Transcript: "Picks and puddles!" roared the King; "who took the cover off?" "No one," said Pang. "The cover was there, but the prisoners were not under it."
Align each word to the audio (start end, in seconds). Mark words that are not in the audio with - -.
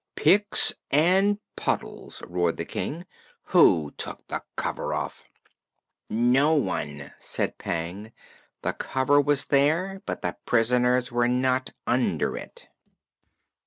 "Picks 0.15 0.73
and 0.89 1.37
puddles!" 1.55 2.23
roared 2.25 2.57
the 2.57 2.65
King; 2.65 3.05
"who 3.53 3.91
took 3.97 4.27
the 4.29 4.41
cover 4.55 4.95
off?" 4.95 5.25
"No 6.09 6.55
one," 6.55 7.11
said 7.19 7.59
Pang. 7.59 8.11
"The 8.63 8.73
cover 8.73 9.21
was 9.21 9.45
there, 9.45 10.01
but 10.07 10.23
the 10.23 10.37
prisoners 10.47 11.11
were 11.11 11.27
not 11.27 11.69
under 11.85 12.35
it." 12.35 12.67